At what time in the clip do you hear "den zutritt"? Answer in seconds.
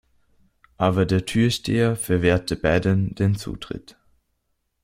3.13-3.97